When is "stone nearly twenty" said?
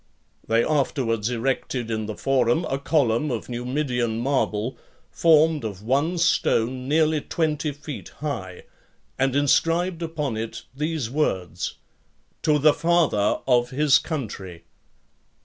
6.17-7.71